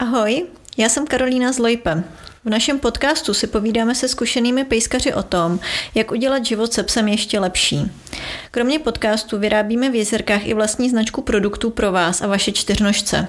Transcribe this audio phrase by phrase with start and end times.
[0.00, 0.46] Ahoj,
[0.76, 2.04] já jsem Karolína z Lojpe.
[2.44, 5.60] V našem podcastu si povídáme se zkušenými pejskaři o tom,
[5.94, 7.90] jak udělat život se psem ještě lepší.
[8.50, 13.28] Kromě podcastu vyrábíme v jezerkách i vlastní značku produktů pro vás a vaše čtyřnožce.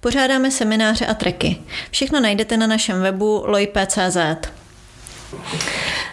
[0.00, 1.56] Pořádáme semináře a treky.
[1.90, 4.16] Všechno najdete na našem webu lojpe.cz.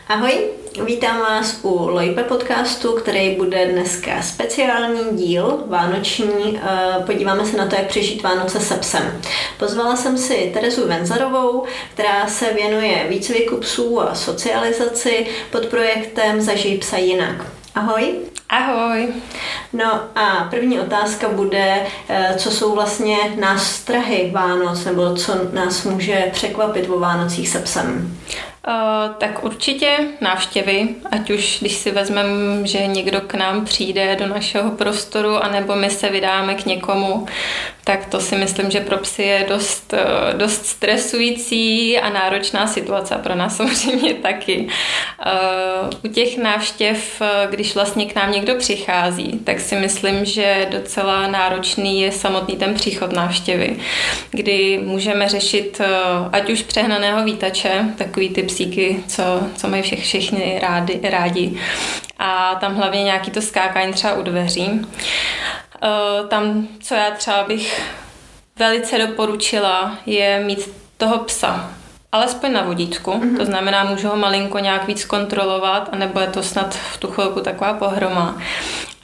[0.08, 0.50] Ahoj,
[0.86, 6.60] vítám vás u Lojpe podcastu, který bude dneska speciální díl, vánoční.
[6.64, 9.21] Eh, podíváme se na to, jak přežít Vánoce se psem.
[9.60, 16.78] Pozvala jsem si Terezu Venzarovou, která se věnuje výcviku psů a socializaci pod projektem Zažij
[16.78, 17.46] psa jinak.
[17.75, 18.15] Ahoj.
[18.50, 19.07] Ahoj.
[19.73, 26.29] No a první otázka bude, eh, co jsou vlastně nástrahy Vánoc, nebo co nás může
[26.34, 28.18] překvapit o Vánocích se psem?
[28.68, 34.28] Uh, tak určitě návštěvy, ať už když si vezmeme, že někdo k nám přijde do
[34.28, 37.28] našeho prostoru, anebo my se vydáme k někomu,
[37.84, 43.16] tak to si myslím, že pro psy je dost, uh, dost stresující a náročná situace
[43.16, 44.68] pro nás samozřejmě taky.
[45.26, 51.28] Uh, u těch návštěv, když vlastně k nám někdo přichází, tak si myslím, že docela
[51.28, 53.78] náročný je samotný ten příchod návštěvy,
[54.31, 55.81] kdy můžeme řešit
[56.31, 59.23] ať už přehnaného vítače, takový typ psíky, co,
[59.55, 61.59] co mají všech, všichni rádi, rádi.
[62.19, 64.66] A tam hlavně nějaký to skákání třeba u dveří.
[64.66, 67.81] E, tam, co já třeba bych
[68.55, 71.72] velice doporučila, je mít toho psa.
[72.11, 73.38] Alespoň na vodítku, mm-hmm.
[73.38, 77.39] to znamená, můžu ho malinko nějak víc kontrolovat, anebo je to snad v tu chvilku
[77.39, 78.41] taková pohroma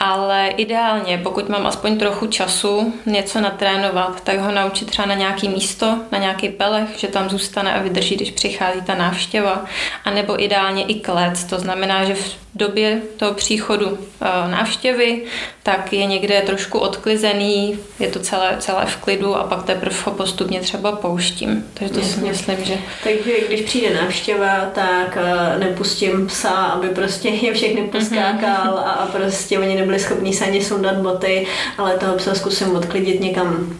[0.03, 5.49] ale ideálně, pokud mám aspoň trochu času něco natrénovat, tak ho naučit třeba na nějaký
[5.49, 9.65] místo, na nějaký pelech, že tam zůstane a vydrží, když přichází ta návštěva,
[10.05, 15.21] a nebo ideálně i klec, to znamená, že v době toho příchodu eh, návštěvy,
[15.63, 20.11] tak je někde trošku odklizený, je to celé, celé v klidu a pak teprve ho
[20.11, 21.65] postupně třeba pouštím.
[21.73, 22.13] Takže to Jasně.
[22.13, 22.77] si myslím, že...
[23.03, 27.89] Takže když přijde návštěva, tak eh, nepustím psa, aby prostě je všechny mhm.
[27.89, 28.83] poskákal mm-hmm.
[28.86, 33.77] a prostě oni nebyli schopni se ani sundat boty, ale toho psa zkusím odklidit někam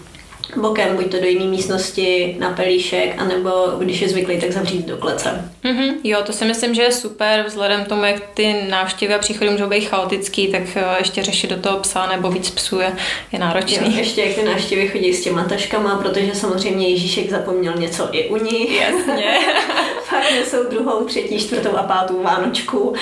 [0.58, 3.50] bokem, buď to do jiné místnosti, na pelíšek, anebo
[3.80, 5.52] když je zvyklý, tak zavřít do klece.
[5.64, 9.20] Mm-hmm, jo, to si myslím, že je super, vzhledem k tomu, jak ty návštěvy a
[9.20, 12.96] příchody můžou být chaotický, tak eh, ještě řešit do toho psa nebo víc psů je,
[13.32, 13.92] je náročný.
[13.92, 18.30] Jo, ještě jak ty návštěvy chodí s těma taškama, protože samozřejmě Ježíšek zapomněl něco i
[18.30, 18.76] u ní.
[18.76, 19.38] Jasně.
[20.24, 22.94] pak nesou druhou, třetí, čtvrtou a pátou Vánočku.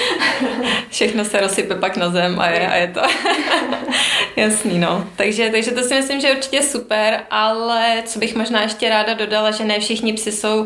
[0.90, 3.01] Všechno se rozsype pak na zem a je, a je to.
[4.35, 5.07] Jasný, no.
[5.16, 9.13] Takže, takže to si myslím, že je určitě super, ale co bych možná ještě ráda
[9.13, 10.66] dodala, že ne všichni psy jsou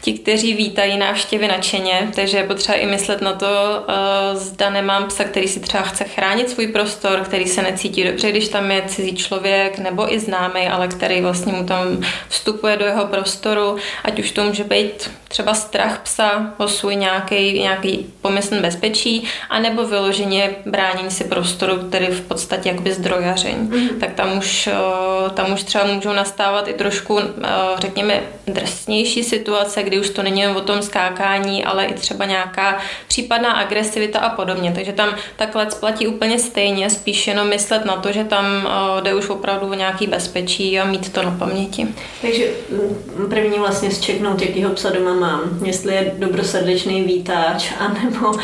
[0.00, 5.08] ti, kteří vítají návštěvy nadšeně, takže je potřeba i myslet na to, uh, zda nemám
[5.08, 8.82] psa, který si třeba chce chránit svůj prostor, který se necítí dobře, když tam je
[8.86, 14.18] cizí člověk nebo i známý, ale který vlastně mu tam vstupuje do jeho prostoru, ať
[14.18, 20.50] už to může být třeba strach psa o svůj nějaký, nějaký pomyslný bezpečí, anebo vyloženě
[20.66, 23.56] bránění si prostoru, který v podstatě jakoby zdrojařeň.
[23.56, 23.88] Mm.
[24.00, 27.48] Tak tam už, eh, tam už třeba můžou nastávat i trošku, eh,
[27.78, 32.78] řekněme, drsnější situace, kdy už to není jen o tom skákání, ale i třeba nějaká
[33.08, 34.72] případná agresivita a podobně.
[34.74, 39.14] Takže tam takhle platí úplně stejně, spíš jenom myslet na to, že tam eh, jde
[39.14, 41.86] už opravdu o nějaký bezpečí a mít to na paměti.
[42.22, 45.58] Takže mm, první vlastně zčeknout, jakýho psa doma mám.
[45.64, 48.38] Jestli je dobrosrdečný vítač, anebo uh,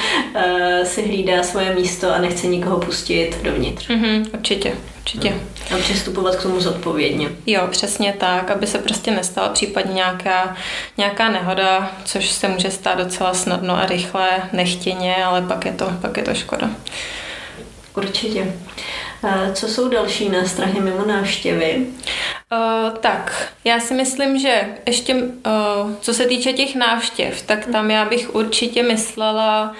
[0.85, 3.89] si hlídá svoje místo a nechce nikoho pustit dovnitř.
[3.89, 4.73] Mm-hmm, určitě.
[5.15, 5.41] Určitě.
[5.75, 7.29] A přistupovat k tomu zodpovědně.
[7.47, 10.57] Jo, přesně tak, aby se prostě nestala případně nějaká,
[10.97, 15.93] nějaká nehoda, což se může stát docela snadno a rychle, nechtěně, ale pak je to,
[16.01, 16.71] pak je to škoda.
[17.97, 18.53] Určitě.
[19.53, 21.87] Co jsou další nástrahy mimo návštěvy?
[22.53, 25.23] Uh, tak, já si myslím, že ještě uh,
[26.01, 29.75] co se týče těch návštěv, tak tam já bych určitě myslela,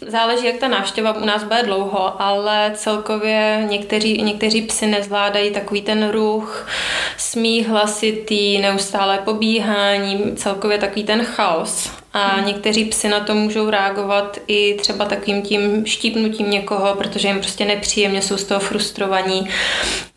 [0.00, 5.82] záleží, jak ta návštěva u nás bude dlouho, ale celkově někteří, někteří psy nezvládají takový
[5.82, 6.68] ten ruch,
[7.16, 12.01] smích hlasitý, neustále pobíhání, celkově takový ten chaos.
[12.12, 17.38] A někteří psy na to můžou reagovat i třeba takovým tím štípnutím někoho, protože jim
[17.38, 19.48] prostě nepříjemně jsou z toho frustrovaní.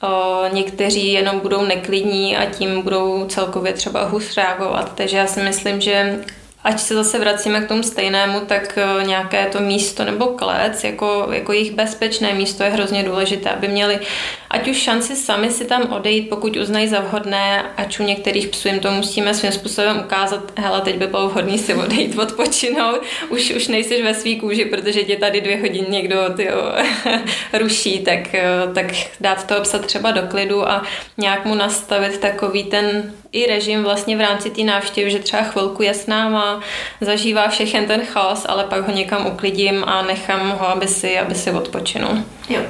[0.03, 4.95] O, někteří jenom budou neklidní a tím budou celkově třeba hůř reagovat.
[4.95, 6.19] Takže já si myslím, že
[6.65, 11.27] ať se zase vracíme k tomu stejnému, tak eh, nějaké to místo nebo klec, jako,
[11.31, 13.99] jako jejich bezpečné místo je hrozně důležité, aby měli
[14.49, 18.67] ať už šanci sami si tam odejít, pokud uznají za vhodné, ať u některých psů
[18.67, 23.51] jim to musíme svým způsobem ukázat, hele, teď by bylo vhodné si odejít, odpočinout, už,
[23.51, 26.71] už nejsiš ve svý kůži, protože tě tady dvě hodiny někdo tyjo,
[27.53, 28.85] ruší, tak, eh, tak
[29.21, 30.83] dát toho psa třeba do klidu a
[31.17, 35.83] nějak mu nastavit takový ten i režim vlastně v rámci té návštěvy, že třeba chvilku
[35.83, 36.61] je s náma,
[37.01, 41.35] zažívá všechen ten chaos, ale pak ho někam uklidím a nechám ho, aby si, aby
[41.35, 42.17] si odpočinul.
[42.49, 42.61] Jo.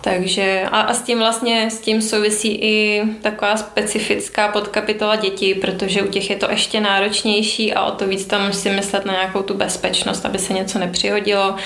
[0.00, 6.02] Takže a, a s tím vlastně s tím souvisí i taková specifická podkapitola dětí, protože
[6.02, 9.42] u těch je to ještě náročnější a o to víc tam musí myslet na nějakou
[9.42, 11.56] tu bezpečnost, aby se něco nepřihodilo.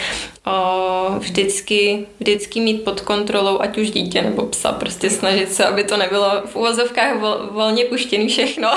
[1.19, 5.97] Vždycky, vždycky mít pod kontrolou, ať už dítě nebo psa, prostě snažit se, aby to
[5.97, 8.69] nebylo v uvozovkách vol, volně puštěný všechno,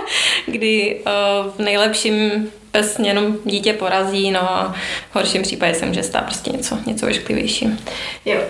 [0.46, 1.10] kdy o,
[1.50, 4.74] v nejlepším pes jenom dítě porazí, no a
[5.10, 7.68] v horším případě se může stát prostě něco, něco ošklivější.
[8.24, 8.40] Jo,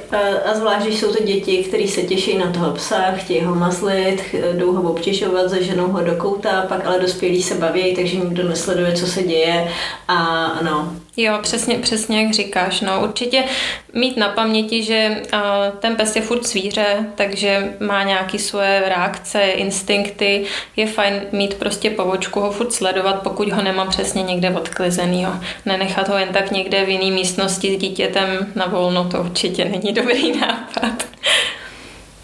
[0.44, 4.22] a zvlášť, když jsou to děti, které se těší na toho psa, chtějí ho mazlit,
[4.52, 8.92] jdou ho obtěžovat, zaženou ho do kouta, pak ale dospělí se baví, takže nikdo nesleduje,
[8.92, 9.72] co se děje
[10.08, 12.80] a no, Jo, přesně, přesně jak říkáš.
[12.80, 13.44] No, určitě
[13.92, 15.40] mít na paměti, že uh,
[15.78, 20.44] ten pes je furt zvíře, takže má nějaké svoje reakce, instinkty.
[20.76, 25.32] Je fajn mít prostě povočku, ho furt sledovat, pokud ho nemám přesně někde odklizenýho.
[25.66, 29.92] Nenechat ho jen tak někde v jiné místnosti s dítětem na volno, to určitě není
[29.92, 31.06] dobrý nápad.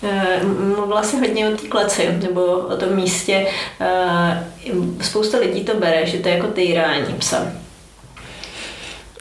[0.03, 3.47] Eh, mluvila si hodně o té kleci, nebo o tom místě.
[3.81, 4.47] Eh,
[5.01, 7.53] spousta lidí to bere, že to je jako týrání psa.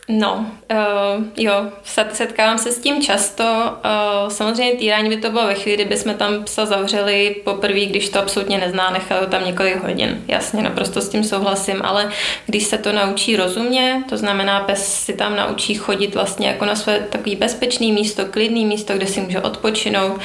[0.10, 1.66] No, uh, jo,
[2.12, 3.44] setkávám se s tím často.
[3.44, 8.10] Uh, samozřejmě týrání by to bylo ve chvíli, kdyby jsme tam psa zavřeli poprvé, když
[8.10, 10.24] to absolutně nezná, nechali tam několik hodin.
[10.28, 12.12] Jasně, naprosto s tím souhlasím, ale
[12.46, 16.76] když se to naučí rozumně, to znamená, pes si tam naučí chodit vlastně jako na
[16.76, 20.22] své takový bezpečný místo, klidný místo, kde si může odpočinout, uh,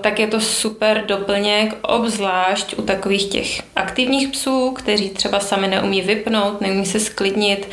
[0.00, 6.02] tak je to super doplněk, obzvlášť u takových těch aktivních psů, kteří třeba sami neumí
[6.02, 7.68] vypnout, neumí se sklidnit,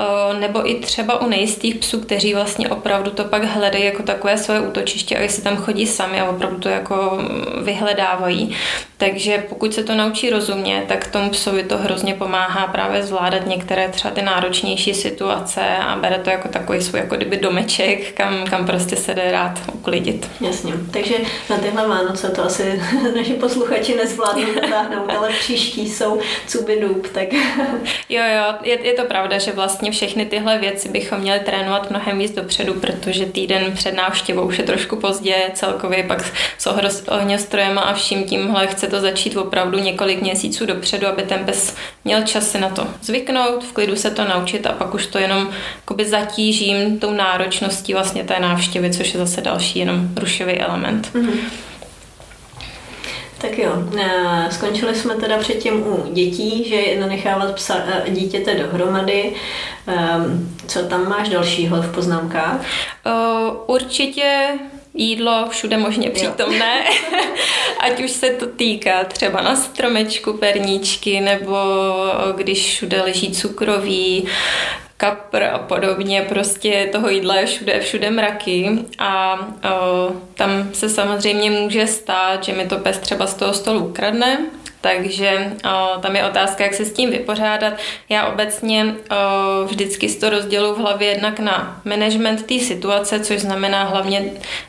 [0.00, 4.02] uh, nebo nebo i třeba u nejistých psů, kteří vlastně opravdu to pak hledají jako
[4.02, 7.18] takové svoje útočiště a jestli tam chodí sami a opravdu to jako
[7.62, 8.56] vyhledávají.
[8.98, 13.88] Takže pokud se to naučí rozumně, tak tomu psovi to hrozně pomáhá právě zvládat některé
[13.88, 18.66] třeba ty náročnější situace a bere to jako takový svůj jako kdyby domeček, kam, kam
[18.66, 20.30] prostě se jde rád uklidit.
[20.40, 21.14] Jasně, takže
[21.50, 22.82] na tyhle Vánoce to asi
[23.16, 27.32] naši posluchači nezvládnou dotáhnout, ale příští jsou cuby dub, tak...
[28.08, 32.18] jo, jo, je, je to pravda, že vlastně všechny tyhle věci bychom měli trénovat mnohem
[32.18, 36.66] víc dopředu, protože týden před návštěvou už je trošku pozdě, celkově pak s
[37.08, 42.22] ohňostrojem a vším tímhle chce to začít opravdu několik měsíců dopředu, aby ten pes měl
[42.22, 45.50] čas si na to zvyknout, v klidu se to naučit a pak už to jenom
[46.04, 51.10] zatížím tou náročností vlastně té návštěvy, což je zase další jenom rušivý element.
[51.14, 51.38] Mm-hmm.
[53.48, 59.32] Tak jo, eh, skončili jsme teda předtím u dětí, že nenechávat psa, eh, dítěte dohromady.
[59.86, 62.60] Ehm, co tam máš dalšího v poznámkách?
[63.66, 64.48] Určitě
[64.94, 66.84] jídlo všude možně přítomné,
[67.80, 71.56] ať už se to týká třeba na stromečku perníčky, nebo
[72.36, 74.28] když všude leží cukroví,
[74.96, 81.50] kapr a podobně, prostě toho jídla je všude, všude mraky a o, tam se samozřejmě
[81.50, 84.46] může stát, že mi to pes třeba z toho stolu ukradne,
[84.80, 87.72] takže o, tam je otázka, jak se s tím vypořádat.
[88.08, 93.84] Já obecně o, vždycky to rozdělu v hlavě jednak na management té situace, což znamená
[93.84, 94.24] hlavně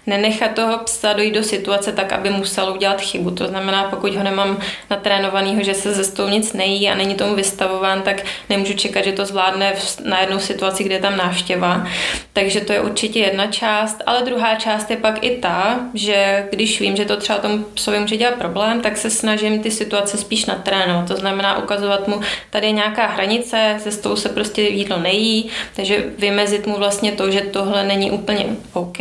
[0.08, 3.32] nenechat toho psa dojít do situace tak, aby musel udělat chybu.
[3.32, 4.60] To znamená, pokud ho nemám
[4.90, 9.12] natrénovanýho, že se ze stolu nic nejí a není tomu vystavován, tak nemůžu čekat, že
[9.12, 9.74] to zvládne
[10.04, 11.88] na jednu situaci, kde je tam návštěva.
[12.34, 16.82] Takže to je určitě jedna část, ale druhá část je pak i ta, že když
[16.82, 20.26] vím, že to třeba tomu psovi může dělat problém, tak se snažím ty situace situace
[20.26, 21.08] spíš natrénovat.
[21.08, 26.06] To znamená ukazovat mu, tady je nějaká hranice, ze stolu se prostě jídlo nejí, takže
[26.18, 29.00] vymezit mu vlastně to, že tohle není úplně OK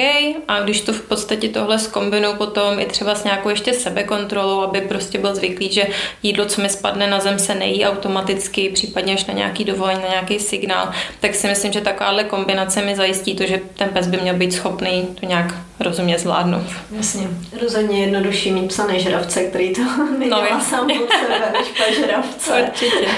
[0.49, 4.81] a když to v podstatě tohle zkombinuju potom i třeba s nějakou ještě sebekontrolou, aby
[4.81, 5.87] prostě byl zvyklý, že
[6.23, 10.09] jídlo, co mi spadne na zem, se nejí automaticky, případně až na nějaký dovolení, na
[10.09, 14.17] nějaký signál, tak si myslím, že takováhle kombinace mi zajistí to, že ten pes by
[14.17, 16.67] měl být schopný to nějak rozumně zvládnout.
[16.91, 17.29] Jasně.
[17.63, 19.83] Rozhodně jednodušší mít psa než žravce, který to
[20.19, 22.63] nedělá no, sám pod sebe, než pažravce.
[22.63, 23.09] Určitě.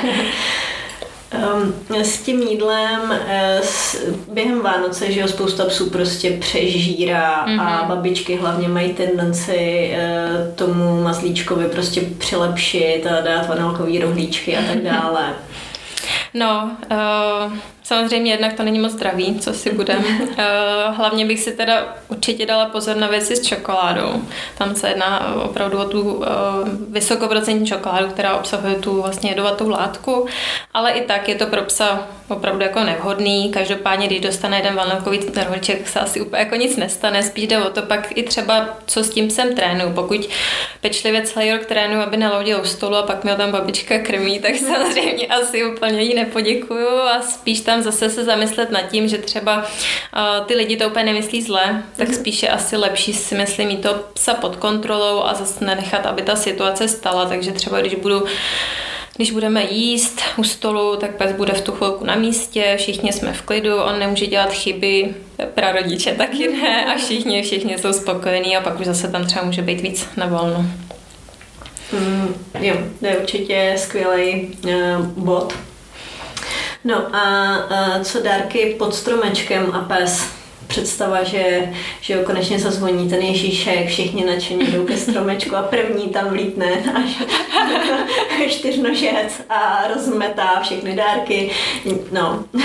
[1.54, 3.96] Um, s tím jídlem eh, s,
[4.32, 7.60] během Vánoce, že jo, spousta psů prostě přežírá mm-hmm.
[7.60, 7.88] a mhm.
[7.88, 14.78] babičky hlavně mají tendenci uh, tomu mazlíčkovi prostě přilepšit a dát vanilkový rohlíčky a tak
[14.82, 15.34] dále.
[16.34, 17.52] No, uh,
[17.88, 20.04] Samozřejmě jednak to není moc zdravý, co si budem.
[20.40, 24.22] Eh, hlavně bych si teda určitě dala pozor na věci s čokoládou.
[24.58, 26.28] Tam se jedná opravdu o tu eh,
[26.90, 30.26] vysokoprocentní čokoládu, která obsahuje tu vlastně jedovatou látku,
[30.74, 33.50] ale i tak je to pro psa opravdu jako nevhodný.
[33.50, 37.22] Každopádně, když dostane jeden vanilkový rohlíček, se asi úplně jako nic nestane.
[37.22, 39.92] Spíš jde o to pak i třeba, co s tím psem trénu.
[39.94, 40.28] Pokud
[40.80, 44.40] pečlivě celý rok trénu, aby naloudil u stolu a pak mi ho tam babička krmí,
[44.40, 49.18] tak samozřejmě asi úplně jí nepoděkuju a spíš tam zase se zamyslet nad tím, že
[49.18, 52.16] třeba uh, ty lidi to úplně nemyslí zle, tak mhm.
[52.16, 56.36] spíše asi lepší si myslím mít to psa pod kontrolou a zase nenechat, aby ta
[56.36, 57.26] situace stala.
[57.26, 58.24] Takže třeba když budu
[59.18, 63.32] když budeme jíst u stolu, tak pes bude v tu chvilku na místě, všichni jsme
[63.32, 65.14] v klidu, on nemůže dělat chyby,
[65.54, 69.62] prarodiče taky ne a všichni, všichni jsou spokojení a pak už zase tam třeba může
[69.62, 70.66] být víc na volno.
[71.92, 75.54] Mm, jo, to je určitě skvělý uh, bod.
[76.84, 77.56] No a
[77.96, 80.38] uh, co dárky pod stromečkem a pes?
[80.68, 86.08] představa, že, že jo, konečně zazvoní ten Ježíšek, všichni nadšeně jdou ke stromečku a první
[86.08, 87.10] tam vlítne až
[88.48, 91.50] čtyřnožec a rozmetá všechny dárky.
[92.12, 92.44] No.
[92.54, 92.62] Uh,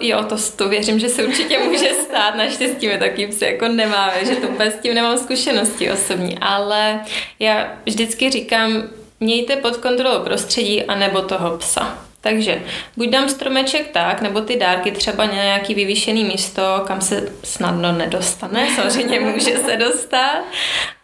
[0.00, 2.34] jo, to, to věřím, že se určitě může stát.
[2.34, 7.00] Naštěstí my taky psy jako nemáme, že to s tím nemám zkušenosti osobní, ale
[7.38, 8.82] já vždycky říkám,
[9.20, 11.98] mějte pod kontrolou prostředí a nebo toho psa.
[12.22, 12.62] Takže
[12.96, 17.92] buď dám stromeček tak, nebo ty dárky třeba na nějaký vyvýšený místo, kam se snadno
[17.92, 20.42] nedostane, samozřejmě může se dostat,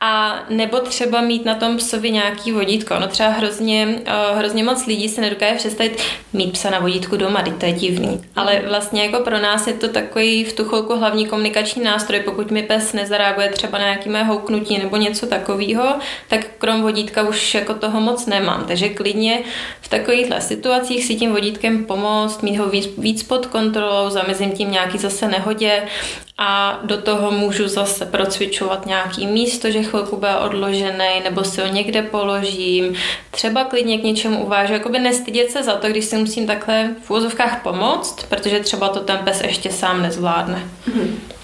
[0.00, 2.94] a nebo třeba mít na tom psovi nějaký vodítko.
[3.00, 7.42] No třeba hrozně, uh, hrozně moc lidí se nedokáže představit mít psa na vodítku doma,
[7.42, 8.24] teď to je divný.
[8.36, 12.50] Ale vlastně jako pro nás je to takový v tu chvilku hlavní komunikační nástroj, pokud
[12.50, 15.94] mi pes nezareaguje třeba na nějaký mé houknutí nebo něco takového,
[16.28, 18.64] tak krom vodítka už jako toho moc nemám.
[18.68, 19.40] Takže klidně
[19.80, 24.70] v takovýchhle situacích si tím vodítkem pomoct, mít ho víc, víc pod kontrolou, zamezím tím
[24.70, 25.82] nějaký zase nehodě
[26.38, 31.66] a do toho můžu zase procvičovat nějaký místo, že chvilku bude odložený, nebo si ho
[31.66, 32.94] někde položím.
[33.30, 37.10] Třeba klidně k něčemu uvážu, jakoby nestydět se za to, když si musím takhle v
[37.10, 40.62] úzovkách pomoct, protože třeba to ten pes ještě sám nezvládne.
[40.88, 41.37] Mm-hmm.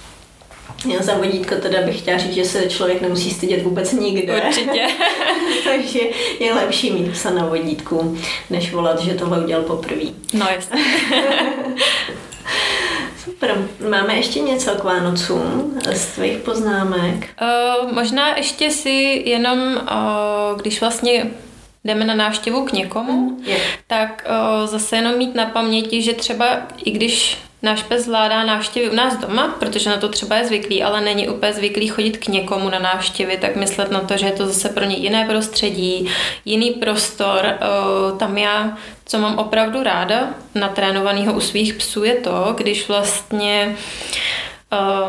[0.86, 4.42] Já za vodítko teda bych chtěla říct, že se člověk nemusí stydět vůbec nikde.
[4.46, 4.86] Určitě.
[5.64, 6.00] Takže
[6.40, 8.18] je lepší mít psa na vodítku,
[8.50, 10.04] než volat, že tohle udělal poprvé.
[10.32, 10.84] No jasně.
[13.24, 13.68] Super.
[13.90, 17.28] Máme ještě něco k Vánocům z tvých poznámek?
[17.84, 21.30] Uh, možná ještě si jenom, uh, když vlastně
[21.84, 23.62] jdeme na návštěvu k někomu, mm, yeah.
[23.86, 26.46] tak uh, zase jenom mít na paměti, že třeba
[26.84, 30.82] i když náš pes zvládá návštěvy u nás doma, protože na to třeba je zvyklý,
[30.82, 34.32] ale není úplně zvyklý chodit k někomu na návštěvy, tak myslet na to, že je
[34.32, 36.08] to zase pro ně jiné prostředí,
[36.44, 37.54] jiný prostor.
[38.18, 43.76] Tam já, co mám opravdu ráda natrénovaného u svých psů, je to, když vlastně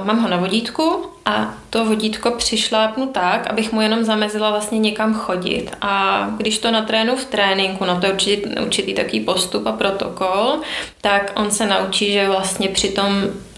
[0.03, 5.13] mám ho na vodítku a to vodítko přišlápnu tak, abych mu jenom zamezila vlastně někam
[5.13, 5.71] chodit.
[5.81, 10.59] A když to natrénu v tréninku, no to je určitý, určitý taký postup a protokol,
[11.01, 13.11] tak on se naučí, že vlastně přitom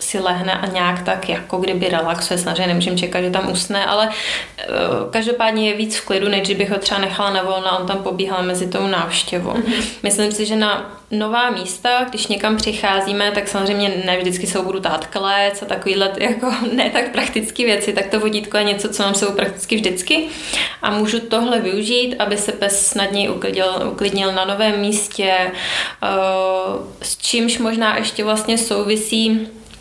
[0.08, 4.08] si lehne a nějak tak jako kdyby relaxuje, samozřejmě nemůžeme čekat, že tam usne, ale
[4.08, 7.98] uh, každopádně je víc v klidu, než bych ho třeba nechala na volno on tam
[7.98, 9.54] pobíhal mezi tou návštěvou.
[9.54, 9.84] Mm-hmm.
[10.04, 14.80] Myslím si, že na nová místa, když někam přicházíme, tak samozřejmě ne vždycky se budu
[14.80, 19.04] tát klec a takovýhle jako ne tak praktické věci, tak to vodítko je něco, co
[19.04, 20.28] mám sebou prakticky vždycky
[20.82, 25.34] a můžu tohle využít, aby se pes snadněji uklidil, uklidnil na novém místě,
[26.04, 29.48] uh, s čímž možná ještě vlastně souvisí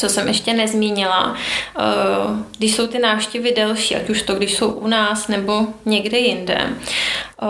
[0.00, 1.36] co jsem ještě nezmínila,
[1.78, 1.82] eh,
[2.58, 6.58] když jsou ty návštěvy delší, ať už to, když jsou u nás nebo někde jinde,
[6.60, 7.46] eh,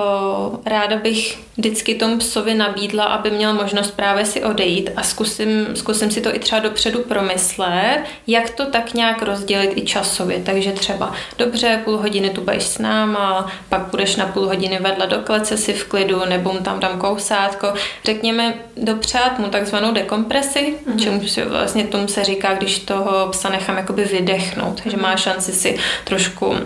[0.65, 6.11] ráda bych vždycky tomu psovi nabídla, aby měl možnost právě si odejít a zkusím, zkusím
[6.11, 10.43] si to i třeba dopředu promyslet, jak to tak nějak rozdělit i časově.
[10.45, 15.07] Takže třeba dobře, půl hodiny tu budeš s náma, pak budeš na půl hodiny vedle
[15.07, 17.75] do klece si v klidu, nebo mu tam dám kousátko.
[18.05, 21.03] Řekněme, dopřát mu takzvanou dekompresi, mm-hmm.
[21.03, 25.53] čemu si vlastně tomu se říká, když toho psa nechám jakoby vydechnout, že má šanci
[25.53, 26.57] si trošku uh,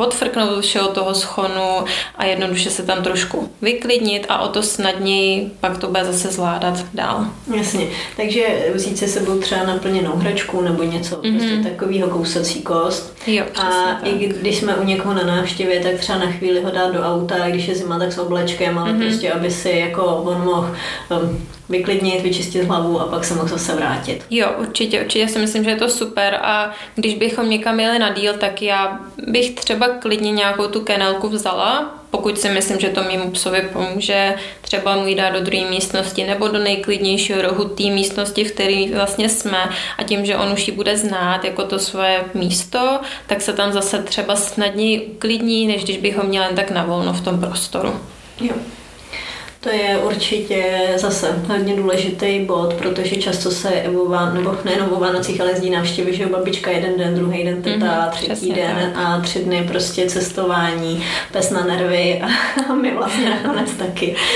[0.00, 1.84] odfrknout všeho toho schonu
[2.16, 6.84] a jednoduše se tam trošku vyklidnit a o to snadněji pak to bude zase zvládat
[6.94, 7.26] dál.
[7.56, 7.86] Jasně,
[8.16, 11.38] takže vzít se sebou třeba naplněnou hračku nebo něco mm-hmm.
[11.38, 13.16] prostě takového kousací kost.
[13.26, 13.98] Jo, a tak.
[14.04, 17.34] i když jsme u někoho na návštěvě, tak třeba na chvíli ho dát do auta,
[17.48, 19.08] když je zima, tak s oblečkem, ale mm-hmm.
[19.08, 20.76] prostě, aby si jako on mohl
[21.22, 24.24] um, vyklidnit, vyčistit hlavu a pak se mohl zase vrátit.
[24.30, 28.12] Jo, určitě, určitě si myslím, že je to super a když bychom někam jeli na
[28.12, 33.02] díl, tak já bych třeba klidně nějakou tu kenelku vzala, pokud si myslím, že to
[33.02, 37.82] mému psovi pomůže, třeba mu ji dát do druhé místnosti nebo do nejklidnějšího rohu té
[37.82, 39.58] místnosti, v které vlastně jsme
[39.98, 43.72] a tím, že on už ji bude znát jako to své místo, tak se tam
[43.72, 47.40] zase třeba snadněji uklidní, než když bych ho měla jen tak na volno v tom
[47.40, 48.00] prostoru.
[48.40, 48.54] Jo.
[49.60, 55.40] To je určitě zase hodně důležitý bod, protože často se evoval, nebo nejenom o Vánocích,
[55.40, 59.04] ale jezdí návštěvy, že babička jeden den, druhý den teta, mm-hmm, třetí den tak.
[59.04, 62.22] a tři dny prostě cestování, pes na nervy
[62.68, 64.16] a my vlastně nakonec taky.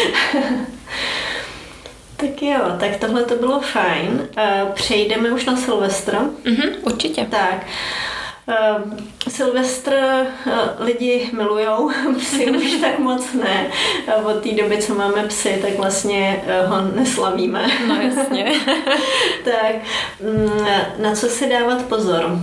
[2.17, 4.29] Tak jo, tak tohle to bylo fajn.
[4.75, 6.21] Přejdeme už na Silvestra.
[6.45, 7.27] Mm-hmm, určitě.
[7.31, 7.67] Tak.
[8.49, 9.93] Uh, Silvestr
[10.47, 13.71] uh, lidi milujou, psy už tak moc ne.
[14.19, 17.67] Uh, od té doby, co máme psy, tak vlastně uh, ho neslavíme.
[17.89, 18.53] No jasně.
[19.45, 19.75] tak
[20.21, 20.67] um,
[20.99, 22.25] na co si dávat pozor?
[22.25, 22.41] Uh,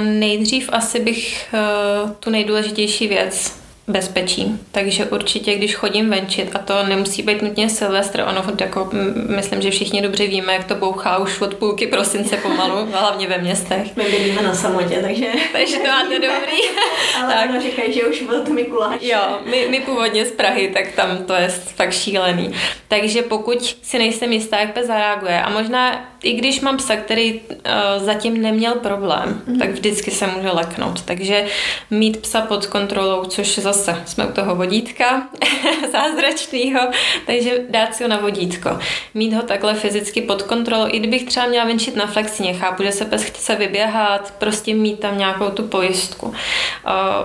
[0.00, 4.58] nejdřív asi bych uh, tu nejdůležitější věc bezpečí.
[4.72, 8.90] Takže určitě, když chodím venčit, a to nemusí být nutně Silvestr, ono jako,
[9.36, 13.38] myslím, že všichni dobře víme, jak to bouchá už od půlky prosince pomalu, hlavně ve
[13.38, 13.96] městech.
[13.96, 15.26] My bydlíme na samotě, takže...
[15.52, 16.58] takže to máte dobrý.
[17.22, 17.50] Ale tak.
[17.50, 19.06] ono říkají, že už od Mikuláše.
[19.08, 22.52] Jo, my, my původně z Prahy, tak tam to je fakt šílený.
[22.88, 27.40] Takže pokud si nejsem jistá, jak pes zareaguje, a možná i když mám psa, který
[27.40, 29.58] uh, zatím neměl problém, mm.
[29.58, 31.02] tak vždycky se může leknout.
[31.02, 31.46] Takže
[31.90, 35.28] mít psa pod kontrolou, což zase jsme u toho vodítka
[35.92, 36.80] zázračného,
[37.26, 38.78] takže dát si ho na vodítko.
[39.14, 42.92] Mít ho takhle fyzicky pod kontrolou, i kdybych třeba měla venčit na flexině, chápu, že
[42.92, 46.26] se pes chce vyběhat, prostě mít tam nějakou tu pojistku.
[46.26, 46.34] Uh,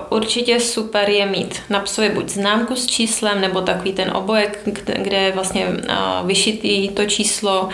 [0.09, 4.59] určitě super je mít na psovi buď známku s číslem, nebo takový ten obojek,
[4.95, 7.69] kde je vlastně uh, vyšitý to číslo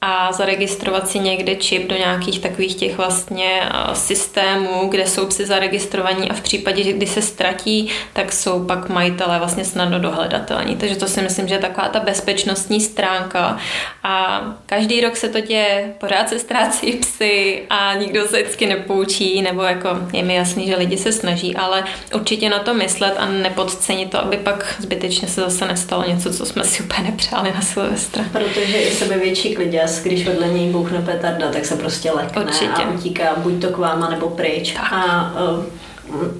[0.00, 0.32] a
[0.64, 6.34] zaregistrovat si někde čip do nějakých takových těch vlastně systémů, kde jsou psy zaregistrovaní a
[6.34, 10.76] v případě, že kdy se ztratí, tak jsou pak majitelé vlastně snadno dohledatelní.
[10.76, 13.58] Takže to si myslím, že je taková ta bezpečnostní stránka
[14.02, 19.42] a každý rok se to děje, pořád se ztrácí psy a nikdo se vždycky nepoučí,
[19.42, 23.26] nebo jako je mi jasný, že lidi se snaží, ale určitě na to myslet a
[23.26, 27.60] nepodcenit to, aby pak zbytečně se zase nestalo něco, co jsme si úplně nepřáli na
[27.60, 28.24] Silvestra.
[28.32, 32.82] Protože i sebevětší kliděs když vedle něj bouchne petarda, tak se prostě lekne Určitě.
[32.82, 34.72] a utíká buď to k vám, nebo pryč.
[34.72, 34.92] Tak.
[34.92, 35.64] A uh,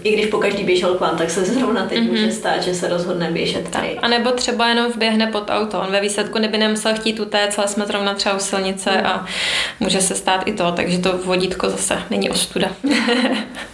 [0.03, 2.11] i když po každý běžel k vám, tak se zrovna teď mm-hmm.
[2.11, 3.99] může stát, že se rozhodne běžet tady.
[3.99, 5.81] A nebo třeba jenom vběhne pod auto.
[5.81, 9.07] On ve výsledku neby nemusel chtít utéct, ale jsme zrovna třeba u silnice mm.
[9.07, 9.27] a
[9.81, 12.69] může se stát i to, takže to vodítko zase není ostuda.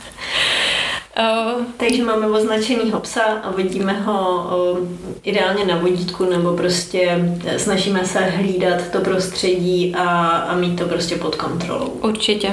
[1.19, 4.89] Uh, takže máme označenýho psa a vodíme ho uh,
[5.23, 11.17] ideálně na vodítku nebo prostě snažíme se hlídat to prostředí a, a mít to prostě
[11.17, 11.89] pod kontrolou.
[11.89, 12.53] Určitě.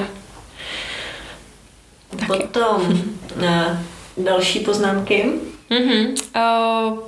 [2.26, 3.02] Potom
[3.36, 3.76] uh,
[4.16, 5.32] další poznámky.
[5.70, 6.14] Uh-huh.
[6.36, 6.98] Uh,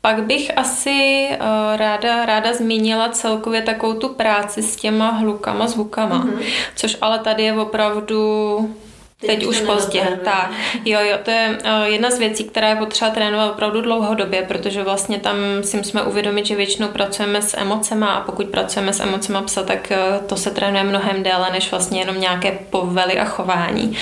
[0.00, 6.24] pak bych asi uh, ráda, ráda zmínila celkově takovou tu práci s těma hlukama, zvukama,
[6.24, 6.44] uh-huh.
[6.76, 8.74] což ale tady je opravdu
[9.20, 10.50] Teď, Teď už pozdě, tak.
[10.84, 14.82] Jo, jo, to je uh, jedna z věcí, která je potřeba trénovat opravdu dlouhodobě, protože
[14.82, 19.42] vlastně tam si musíme uvědomit, že většinou pracujeme s emocema a pokud pracujeme s emocema
[19.42, 23.96] psa, tak uh, to se trénuje mnohem déle, než vlastně jenom nějaké povely a chování.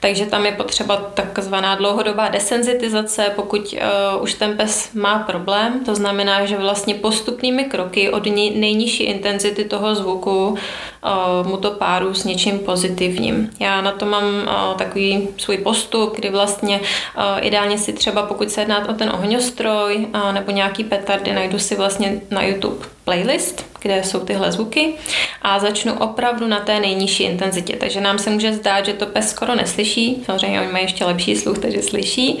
[0.00, 5.94] Takže tam je potřeba takzvaná dlouhodobá desenzitizace, pokud uh, už ten pes má problém, to
[5.94, 12.24] znamená, že vlastně postupnými kroky od nejnižší intenzity toho zvuku uh, mu to páru s
[12.24, 13.50] něčím pozitivním.
[13.60, 16.80] Já na to mám uh, takový svůj postup, kdy vlastně
[17.40, 22.20] ideálně si třeba, pokud se jedná o ten ohňostroj nebo nějaký petardy, najdu si vlastně
[22.30, 24.94] na YouTube playlist, kde jsou tyhle zvuky
[25.42, 27.76] a začnu opravdu na té nejnižší intenzitě.
[27.76, 31.36] Takže nám se může zdát, že to pes skoro neslyší, samozřejmě oni mají ještě lepší
[31.36, 32.40] sluch, takže slyší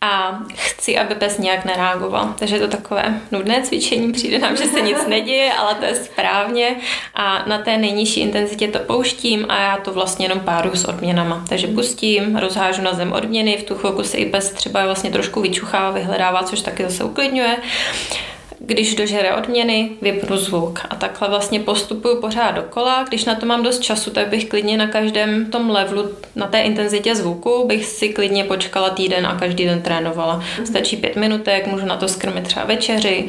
[0.00, 2.34] a chci, aby pes nějak nereagoval.
[2.38, 5.94] Takže je to takové nudné cvičení, přijde nám, že se nic neděje, ale to je
[5.94, 6.76] správně
[7.14, 11.44] a na té nejnižší intenzitě to pouštím a já to vlastně jenom páru s odměnama.
[11.48, 15.40] Takže pustím, rozhážu na zem odměny, v tu chvilku se i pes třeba vlastně trošku
[15.40, 17.56] vyčuchává, vyhledává, což taky zase uklidňuje
[18.66, 20.80] když dožere odměny, vypnu zvuk.
[20.90, 23.04] A takhle vlastně postupuju pořád dokola.
[23.08, 26.60] Když na to mám dost času, tak bych klidně na každém tom levelu, na té
[26.60, 30.36] intenzitě zvuku, bych si klidně počkala týden a každý den trénovala.
[30.56, 30.66] Mhm.
[30.66, 33.28] Stačí pět minutek, můžu na to skrmit třeba večeři.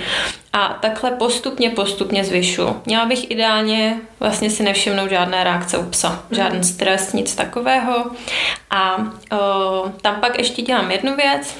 [0.54, 2.76] A takhle postupně, postupně zvyšu.
[2.86, 6.10] Měla bych ideálně vlastně si nevšimnout žádné reakce u psa.
[6.10, 6.42] Mhm.
[6.42, 8.06] Žádný stres, nic takového.
[8.70, 8.98] A
[9.32, 11.56] o, tam pak ještě dělám jednu věc,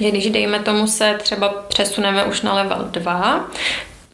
[0.00, 3.50] že když dejme tomu se třeba přesuneme už na level 2,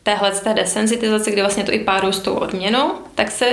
[0.02, 3.46] téhle z té desenzitizace, kdy vlastně to i páru s tou odměnou, tak se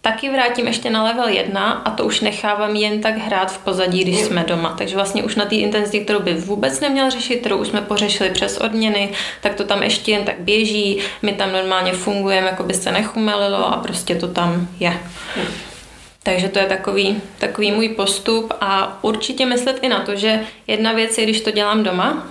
[0.00, 4.04] taky vrátím ještě na level 1 a to už nechávám jen tak hrát v pozadí,
[4.04, 4.74] když jsme doma.
[4.78, 8.30] Takže vlastně už na té intenzitě, kterou by vůbec neměl řešit, kterou už jsme pořešili
[8.30, 9.08] přes odměny,
[9.40, 13.72] tak to tam ještě jen tak běží, my tam normálně fungujeme, jako by se nechumelilo
[13.72, 15.00] a prostě to tam je.
[16.26, 20.92] Takže to je takový, takový můj postup a určitě myslet i na to, že jedna
[20.92, 22.26] věc je, když to dělám doma,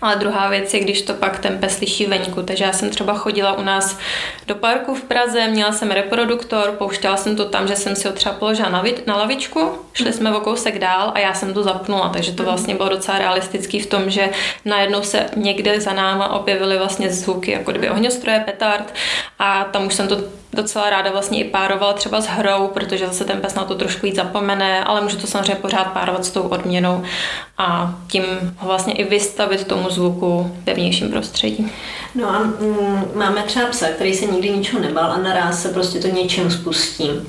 [0.00, 2.42] ale druhá věc je, když to pak ten pes slyší venku.
[2.42, 3.98] Takže já jsem třeba chodila u nás
[4.46, 8.14] do parku v Praze, měla jsem reproduktor, pouštěla jsem to tam, že jsem si ho
[8.14, 12.08] třeba položila na, na lavičku, šli jsme o kousek dál a já jsem to zapnula,
[12.08, 14.30] takže to vlastně bylo docela realistický v tom, že
[14.64, 18.94] najednou se někde za náma objevily vlastně zvuky, jako kdyby ohňostroje, petard
[19.38, 20.16] a tam už jsem to
[20.56, 24.06] docela ráda vlastně i párovala třeba s hrou, protože zase ten pes na to trošku
[24.06, 27.02] víc zapomene, ale můžu to samozřejmě pořád párovat s tou odměnou
[27.58, 28.24] a tím
[28.56, 31.72] ho vlastně i vystavit tomu zvuku ve vnějším prostředí.
[32.14, 35.98] No a mm, máme třeba psa, který se nikdy ničeho nebal a naraz se prostě
[35.98, 37.10] to něčím spustí.
[37.10, 37.20] Uh,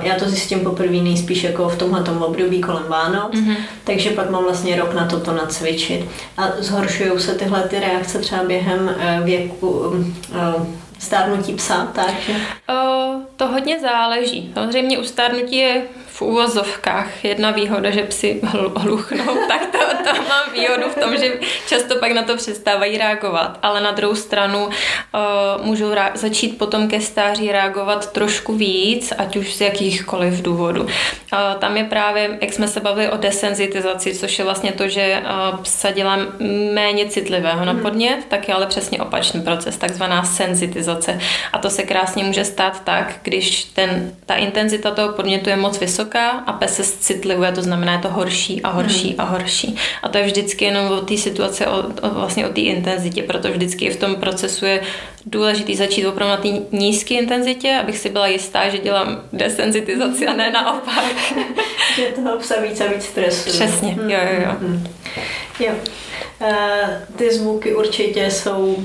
[0.00, 3.56] já to zjistím poprvé nejspíš jako v tomhle období kolem Vánoc, mm-hmm.
[3.84, 6.08] takže pak mám vlastně rok na toto nacvičit.
[6.36, 10.66] A zhoršují se tyhle ty reakce třeba během uh, věku, uh,
[11.02, 12.36] stárnutí psa, takže?
[12.68, 14.50] O, to hodně záleží.
[14.54, 15.82] Samozřejmě u stárnutí je
[16.22, 18.40] v úvozovkách jedna výhoda, že psi
[18.74, 21.32] hluchnou, tak to, to mám výhodu v tom, že
[21.68, 23.58] často pak na to přestávají reagovat.
[23.62, 24.70] Ale na druhou stranu uh,
[25.66, 30.82] můžou rá- začít potom ke stáří reagovat trošku víc, ať už z jakýchkoliv důvodů.
[30.82, 30.88] Uh,
[31.58, 35.58] tam je právě, jak jsme se bavili o desenzitizaci, což je vlastně to, že uh,
[35.58, 36.18] psa dělá
[36.74, 37.82] méně citlivého na mhm.
[37.82, 41.18] podnět, tak je ale přesně opačný proces, takzvaná senzitizace.
[41.52, 45.80] A to se krásně může stát tak, když ten, ta intenzita toho podnětu je moc
[45.80, 49.20] vysoká, vysoká a pes se citlivuje, to znamená je to horší a horší hmm.
[49.20, 49.76] a horší.
[50.02, 53.54] A to je vždycky jenom o té situaci, o, o, vlastně o té intenzitě, protože
[53.54, 54.82] vždycky v tom procesu je
[55.26, 60.32] důležitý začít opravdu na té nízké intenzitě, abych si byla jistá, že dělám desenzitizaci a
[60.32, 61.04] ne naopak.
[61.96, 63.50] že toho psa víc a víc stresu.
[63.50, 64.52] Přesně, jo, jo, jo.
[64.60, 64.86] Hmm.
[65.60, 65.72] jo.
[66.40, 68.76] Uh, ty zvuky určitě jsou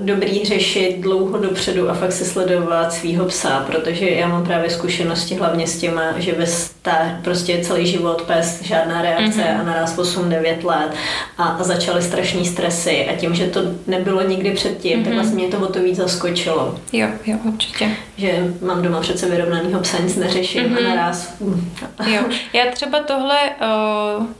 [0.00, 5.34] dobrý řešit dlouho dopředu a fakt si sledovat svého psa, protože já mám právě zkušenosti
[5.34, 9.60] hlavně s těma, že ve stá, prostě celý život pes, žádná reakce mm-hmm.
[9.60, 10.90] a naraz 8-9 let
[11.38, 15.04] a, a začaly strašní stresy a tím, že to nebylo nikdy předtím, mm-hmm.
[15.04, 15.22] tak mhm.
[15.22, 16.74] vlastně mě to o to víc zaskočilo.
[16.92, 17.90] Jo, jo, určitě.
[18.16, 20.76] Že mám doma přece vyrovnanýho psa, nic neřeším mm-hmm.
[20.76, 20.96] a mhm.
[20.96, 21.34] naraz...
[22.06, 23.38] jo, já třeba tohle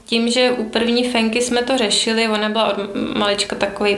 [0.05, 2.77] tím, že u první fenky jsme to řešili, ona byla od
[3.15, 3.97] malička takový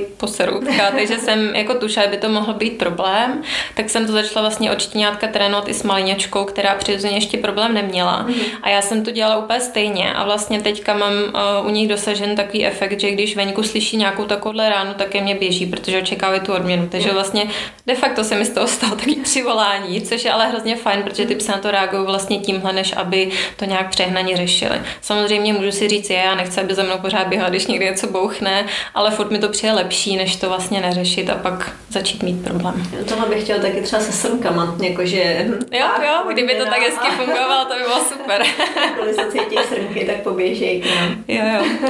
[0.92, 3.42] poseroutka, takže jsem jako tušila, že by to mohl být problém,
[3.76, 7.74] tak jsem to začala vlastně od štěňátka trénovat i s maliněčkou, která přirozeně ještě problém
[7.74, 8.26] neměla.
[8.28, 8.58] Mm-hmm.
[8.62, 12.36] A já jsem to dělala úplně stejně a vlastně teďka mám uh, u nich dosažen
[12.36, 16.42] takový efekt, že když venku slyší nějakou takovouhle ránu, tak je mě běží, protože očekávají
[16.42, 16.88] tu odměnu.
[16.88, 17.48] Takže vlastně
[17.88, 21.26] de facto se mi z toho stalo taky přivolání, což je ale hrozně fajn, protože
[21.26, 24.82] ty psy na to reagují vlastně tímhle, než aby to nějak přehnaně řešili.
[25.02, 28.08] Samozřejmě můžu si říct, je, já nechci, aby za mnou pořád běhal, když někdy něco
[28.08, 32.44] bouchne, ale furt mi to přijde lepší, než to vlastně neřešit a pak začít mít
[32.44, 32.84] problém.
[33.08, 35.48] Tohle bych chtěla taky třeba se srnkama, jakože...
[35.72, 38.44] Jo, jo, kdyby to tak hezky fungovalo, to by bylo super.
[39.04, 41.24] Když se cítí srnky, tak poběžej k nám.
[41.28, 41.90] Jo, jo.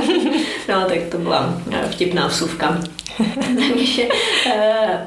[0.69, 1.53] no, tak to byla
[1.91, 2.77] vtipná vsuvka.
[3.73, 4.03] Takže
[4.45, 5.05] eh,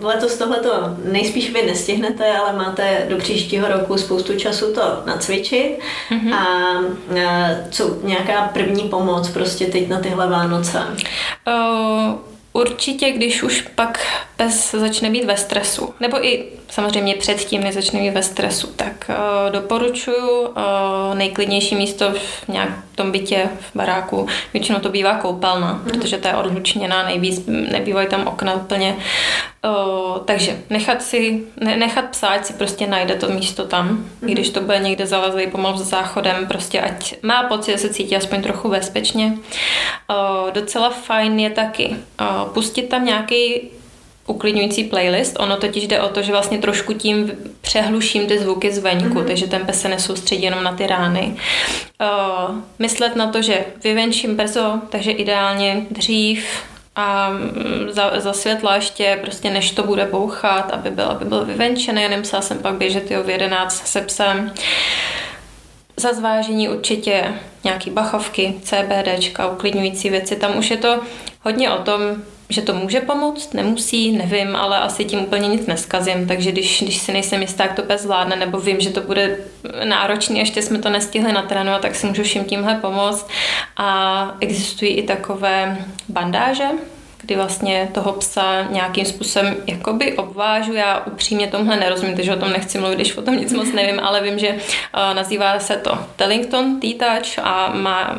[0.00, 0.70] letos tohleto
[1.04, 5.78] nejspíš vy nestihnete, ale máte do příštího roku spoustu času to nacvičit.
[6.10, 6.34] Mm-hmm.
[6.34, 6.46] A
[7.16, 10.78] eh, co nějaká první pomoc prostě teď na tyhle Vánoce?
[11.46, 13.98] Uh Určitě, když už pak
[14.44, 19.10] pes začne být ve stresu, nebo i samozřejmě předtím, než začne být ve stresu, tak
[19.10, 20.54] uh, doporučuji uh,
[21.14, 24.26] nejklidnější místo v nějak tom bytě, v baráku.
[24.52, 25.84] Většinou to bývá koupelna, mm.
[25.84, 28.96] protože to je odlučněná, nejvíc nebývají tam okna úplně.
[29.64, 34.28] Uh, takže nechat si, ne, nechat ať si prostě najde to místo tam, mm.
[34.28, 37.88] i když to bude někde zalezlý pomalu za záchodem, prostě ať má pocit, že se
[37.88, 39.26] cítí aspoň trochu bezpečně.
[39.26, 43.70] Uh, docela fajn je taky uh, pustit tam nějaký
[44.26, 45.36] uklidňující playlist.
[45.40, 49.26] Ono totiž jde o to, že vlastně trošku tím přehluším ty zvuky zvenku, mm-hmm.
[49.26, 51.36] takže ten pes se nesoustředí jenom na ty rány.
[52.00, 56.46] Uh, myslet na to, že vyvenčím brzo, takže ideálně dřív
[56.96, 61.44] a mm, za, za světla ještě, prostě než to bude bouchat, aby byl, aby byl
[61.44, 64.52] vyvenčený, nemusela jsem pak běžet jo, v 11 se psem.
[65.96, 67.34] Za zvážení určitě
[67.64, 70.36] nějaký bachovky, CBDčka, uklidňující věci.
[70.36, 71.00] Tam už je to
[71.42, 72.00] hodně o tom,
[72.48, 76.98] že to může pomoct, nemusí, nevím, ale asi tím úplně nic neskazím, takže když, když
[76.98, 79.38] si nejsem jistá, jak to pes zvládne, nebo vím, že to bude
[79.84, 83.28] náročný, ještě jsme to nestihli natrénovat, tak si můžu všim tímhle pomoct.
[83.76, 85.78] A existují i takové
[86.08, 86.64] bandáže,
[87.24, 90.72] kdy vlastně toho psa nějakým způsobem jakoby obvážu.
[90.72, 94.00] Já upřímně tomhle nerozumím, takže o tom nechci mluvit, když o tom nic moc nevím,
[94.00, 98.16] ale vím, že uh, nazývá se to Tellington T-Touch a má,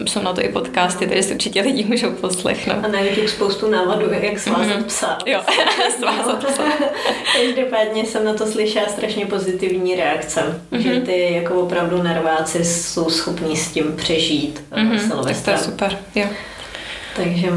[0.00, 2.84] um, jsou na to i podcasty, takže si určitě lidi můžou poslechnout.
[2.84, 4.84] A na YouTube spoustu návodů, jak svázat mm-hmm.
[4.84, 5.18] psa.
[5.26, 5.40] Jo,
[5.98, 6.62] svázat psa.
[7.36, 10.78] Každopádně jsem na to slyšela strašně pozitivní reakce, mm-hmm.
[10.78, 15.24] že ty jako opravdu nerváci jsou schopní s tím přežít mm-hmm.
[15.24, 16.26] Tak to je super, jo.
[17.16, 17.48] Takže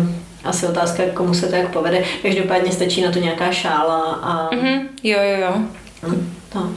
[0.46, 2.04] asi otázka, komu se to jak povede.
[2.22, 4.50] Každopádně stačí na to nějaká šála a...
[4.50, 4.82] Mm-hmm.
[5.04, 5.56] Jo, jo, jo.
[6.56, 6.72] No.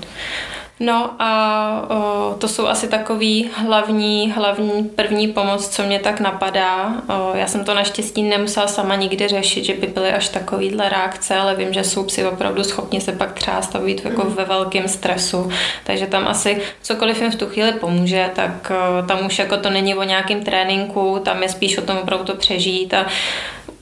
[0.80, 6.92] No a o, to jsou asi takový hlavní, hlavní první pomoc, co mě tak napadá.
[7.08, 11.36] O, já jsem to naštěstí nemusela sama nikdy řešit, že by byly až takovýhle reakce,
[11.36, 14.34] ale vím, že jsou psi opravdu schopni se pak třeba stavit jako mm.
[14.34, 15.50] ve velkém stresu.
[15.84, 19.70] Takže tam asi cokoliv jim v tu chvíli pomůže, tak o, tam už jako to
[19.70, 23.06] není o nějakém tréninku, tam je spíš o tom opravdu to přežít a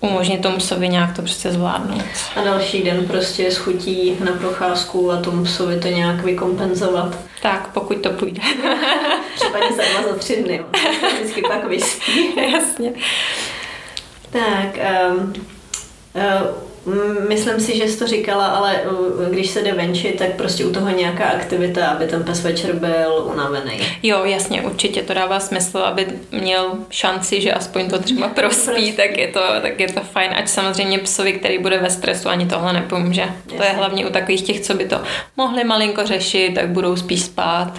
[0.00, 2.04] umožnit tomu psovi nějak to prostě zvládnout.
[2.36, 7.18] A další den prostě schutí na procházku a tomu psovi to nějak vykompenzovat.
[7.42, 8.42] Tak, pokud to půjde.
[9.34, 10.64] Případně za dva, za tři dny.
[11.14, 12.40] Vždycky pak vyspí.
[12.52, 12.92] Jasně.
[14.30, 14.78] Tak,
[15.10, 15.34] um,
[16.14, 16.66] uh,
[17.28, 18.80] myslím si, že jsi to říkala, ale
[19.30, 23.28] když se jde venčit, tak prostě u toho nějaká aktivita, aby ten pes večer byl
[23.32, 23.80] unavený.
[24.02, 29.18] Jo, jasně, určitě to dává smysl, aby měl šanci, že aspoň to třeba prospí, tak
[29.18, 30.30] je to, tak je to fajn.
[30.36, 33.20] Ať samozřejmě psovi, který bude ve stresu, ani tohle nepomůže.
[33.20, 33.58] Jasně.
[33.58, 35.00] To je hlavně u takových těch, co by to
[35.36, 37.72] mohli malinko řešit, tak budou spíš spát.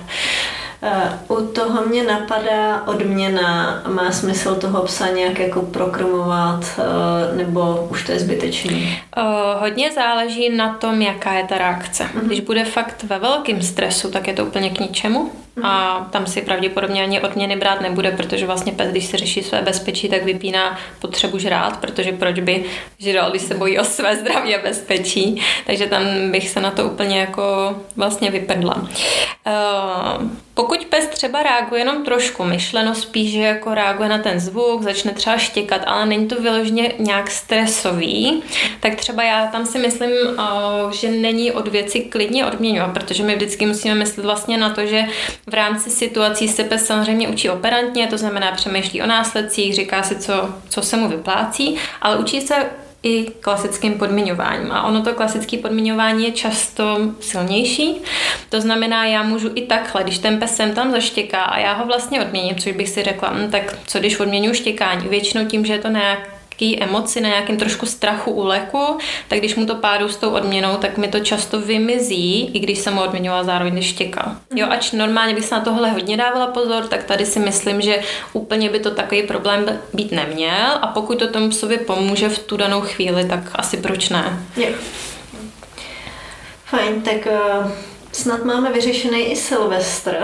[0.82, 3.82] Eh, u toho mě napadá odměna.
[3.88, 9.00] Má smysl toho psa nějak jako prokrmovat, eh, nebo už to je zbytečný?
[9.18, 12.04] Uh, hodně záleží na tom, jaká je ta reakce.
[12.04, 12.26] Uh-huh.
[12.26, 15.32] Když bude fakt ve velkém stresu, tak je to úplně k ničemu.
[15.58, 15.66] Uh-huh.
[15.66, 19.62] A tam si pravděpodobně ani odměny brát nebude, protože vlastně pes, když si řeší své
[19.62, 22.66] bezpečí, tak vypíná potřebu žrát, protože proč by
[23.00, 25.42] žral, když se bojí o své zdraví a bezpečí.
[25.66, 28.76] Takže tam bych se na to úplně jako vlastně vyprdla.
[28.76, 35.12] Uh, pokud pes třeba reaguje jenom trošku myšleno, spíš, jako reaguje na ten zvuk, začne
[35.12, 38.43] třeba štěkat, ale není to vyloženě nějak stresový,
[38.80, 40.12] tak třeba já tam si myslím,
[40.91, 45.04] že není od věci klidně odměňovat, protože my vždycky musíme myslet vlastně na to, že
[45.48, 50.15] v rámci situací se pes samozřejmě učí operantně, to znamená přemýšlí o následcích, říká si,
[50.15, 52.56] co, co se mu vyplácí, ale učí se
[53.08, 54.72] i klasickým podmiňováním.
[54.72, 57.96] A ono to klasické podmiňování je často silnější.
[58.50, 61.86] To znamená, já můžu i takhle, když ten pes sem tam zaštěká a já ho
[61.86, 65.08] vlastně odměním, což bych si řekla, hm, tak co když odměňuji štěkání?
[65.08, 69.39] Většinou tím, že je to nějak nějaký emoci, na nějakém trošku strachu u leku, tak
[69.39, 72.93] když mu to pádu s tou odměnou, tak mi to často vymizí, i když jsem
[72.93, 74.36] mu odměňovala zároveň, když.
[74.56, 74.72] Jo, mhm.
[74.72, 78.00] ač normálně bych se na tohle hodně dávala pozor, tak tady si myslím, že
[78.34, 82.58] úplně by to takový problém být neměl a pokud to tomu psovi pomůže v tu
[82.58, 84.39] danou chvíli, tak asi proč ne.
[84.58, 84.70] Jo.
[86.65, 87.72] Fajn, tak uh
[88.17, 90.15] Snad máme vyřešený i Silvestr.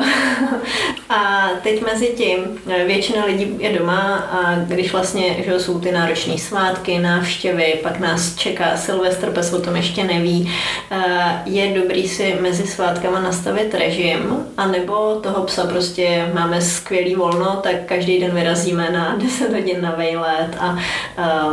[1.09, 5.91] a teď mezi tím eh, většina lidí je doma a když vlastně že jsou ty
[5.91, 10.51] náročné svátky, návštěvy, pak nás čeká Silvestr, pes o tom ještě neví,
[10.91, 17.59] eh, je dobrý si mezi svátkama nastavit režim, anebo toho psa prostě máme skvělý volno,
[17.63, 20.77] tak každý den vyrazíme na 10 hodin na vejlet a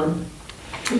[0.05, 0.27] um,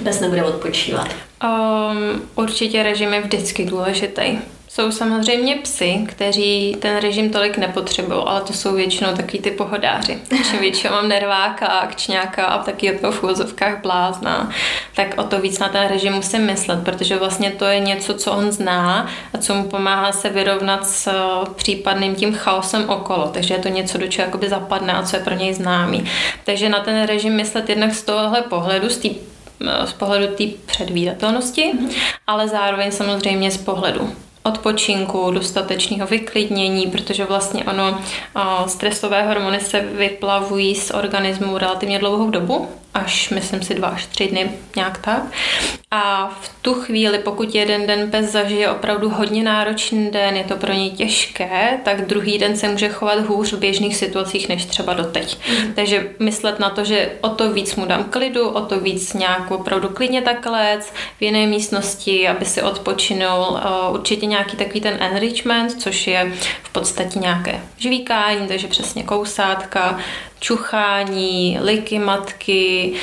[0.05, 1.09] pes nebude odpočívat.
[1.45, 4.39] Um, určitě režim je vždycky důležitý.
[4.73, 10.19] Jsou samozřejmě psy, kteří ten režim tolik nepotřebují, ale to jsou většinou takový ty pohodáři.
[10.51, 14.51] Čím většinou mám nerváka, akčňáka a taky jako v úvozovkách blázna,
[14.97, 18.33] tak o to víc na ten režim musím myslet, protože vlastně to je něco, co
[18.33, 23.29] on zná a co mu pomáhá se vyrovnat s eh, případným tím chaosem okolo.
[23.29, 26.05] Takže je to něco, do čeho jakoby zapadne a co je pro něj známý.
[26.45, 30.45] Takže na ten režim myslet jednak z tohohle pohledu, z té eh, z pohledu té
[30.67, 31.95] předvídatelnosti, mm-hmm.
[32.27, 38.01] ale zároveň samozřejmě z pohledu odpočinku, dostatečného vyklidnění, protože vlastně ono,
[38.67, 44.27] stresové hormony se vyplavují z organismu relativně dlouhou dobu, až myslím si dva až tři
[44.29, 45.23] dny, nějak tak.
[45.93, 50.57] A v tu chvíli, pokud jeden den pes zažije opravdu hodně náročný den, je to
[50.57, 54.95] pro něj těžké, tak druhý den se může chovat hůř v běžných situacích než třeba
[54.95, 55.39] doteď.
[55.49, 55.73] Mm.
[55.73, 59.51] Takže myslet na to, že o to víc mu dám klidu, o to víc nějak
[59.51, 63.61] opravdu klidně taklec v jiné místnosti, aby si odpočinul.
[63.91, 69.99] Určitě nějaký takový ten enrichment, což je v podstatě nějaké žvíkání, takže přesně kousátka,
[70.41, 72.95] čuchání, liky matky,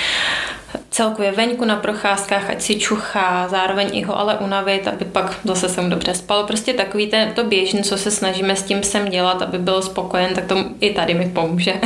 [0.92, 5.70] celkově venku na procházkách, ať si čuchá, zároveň i ho ale unavit, aby pak zase
[5.70, 6.44] se mu dobře spal.
[6.44, 10.34] Prostě takový ten, to běžný, co se snažíme s tím sem dělat, aby byl spokojen,
[10.34, 11.74] tak to i tady mi pomůže.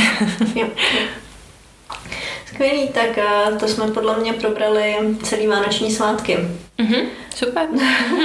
[2.46, 6.38] Skvělý, tak eh, to jsme podle mě probrali celý vánoční svátky.
[6.82, 7.68] Mm-hmm, super.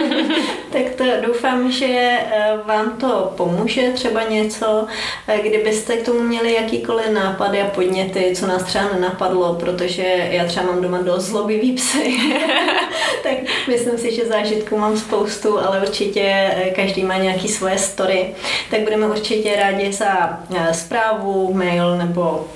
[0.72, 4.86] tak to doufám, že eh, vám to pomůže třeba něco,
[5.28, 10.44] eh, kdybyste k tomu měli jakýkoliv nápady a podněty, co nás třeba nenapadlo, protože já
[10.44, 12.16] třeba mám doma dost zlobivý psy.
[13.22, 13.36] tak
[13.68, 18.34] myslím si, že zážitků mám spoustu, ale určitě každý má nějaký svoje story.
[18.70, 20.40] Tak budeme určitě rádi za
[20.72, 22.48] zprávu, mail nebo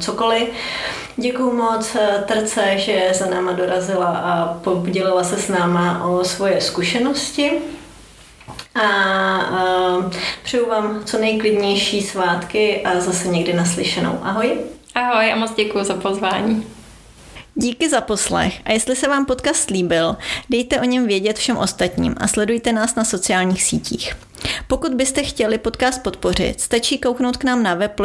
[0.00, 0.48] cokoliv.
[1.20, 6.60] Děkuju moc eh, Trce, že za náma dorazila a podělila se s náma o svoje
[6.60, 7.52] zkušenosti.
[8.74, 8.86] A
[9.98, 14.18] uh, přeju vám co nejklidnější svátky a zase někdy naslyšenou.
[14.22, 14.58] Ahoj.
[14.94, 16.66] Ahoj a moc děkuji za pozvání.
[17.54, 20.16] Díky za poslech a jestli se vám podcast líbil,
[20.50, 24.27] dejte o něm vědět všem ostatním a sledujte nás na sociálních sítích.
[24.66, 28.00] Pokud byste chtěli podcast podpořit, stačí kouknout k nám na web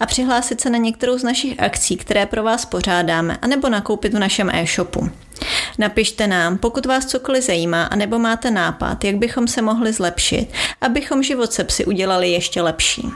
[0.00, 4.18] a přihlásit se na některou z našich akcí, které pro vás pořádáme, anebo nakoupit v
[4.18, 5.10] našem e-shopu.
[5.78, 10.48] Napište nám, pokud vás cokoliv zajímá, anebo máte nápad, jak bychom se mohli zlepšit,
[10.80, 13.10] abychom život se psy udělali ještě lepší.